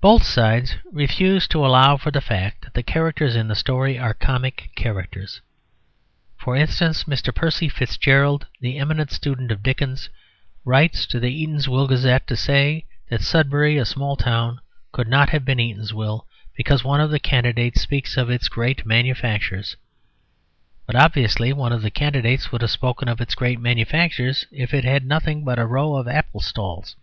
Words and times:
Both 0.00 0.22
sides 0.22 0.76
refuse 0.90 1.46
to 1.48 1.66
allow 1.66 1.98
for 1.98 2.10
the 2.10 2.22
fact 2.22 2.62
that 2.64 2.72
the 2.72 2.82
characters 2.82 3.36
in 3.36 3.46
the 3.46 3.54
story 3.54 3.98
are 3.98 4.14
comic 4.14 4.70
characters. 4.74 5.42
For 6.38 6.56
instance, 6.56 7.04
Mr. 7.04 7.30
Percy 7.34 7.68
Fitzgerald, 7.68 8.46
the 8.62 8.78
eminent 8.78 9.10
student 9.12 9.52
of 9.52 9.62
Dickens, 9.62 10.08
writes 10.64 11.04
to 11.08 11.20
the 11.20 11.28
Eatanswill 11.28 11.88
Gazette 11.90 12.26
to 12.28 12.36
say 12.38 12.86
that 13.10 13.20
Sudbury, 13.20 13.76
a 13.76 13.84
small 13.84 14.16
town, 14.16 14.62
could 14.92 15.08
not 15.08 15.28
have 15.28 15.44
been 15.44 15.58
Eatanswill, 15.60 16.22
because 16.56 16.82
one 16.82 17.02
of 17.02 17.10
the 17.10 17.20
candidates 17.20 17.82
speaks 17.82 18.16
of 18.16 18.30
its 18.30 18.48
great 18.48 18.86
manufactures. 18.86 19.76
But 20.86 20.96
obviously 20.96 21.52
one 21.52 21.74
of 21.74 21.82
the 21.82 21.90
candidates 21.90 22.50
would 22.50 22.62
have 22.62 22.70
spoken 22.70 23.08
of 23.08 23.20
its 23.20 23.34
great 23.34 23.60
manufactures 23.60 24.46
if 24.50 24.72
it 24.72 24.84
had 24.84 25.02
had 25.02 25.04
nothing 25.06 25.44
but 25.44 25.58
a 25.58 25.66
row 25.66 25.96
of 25.96 26.08
apple 26.08 26.40
stalls. 26.40 26.96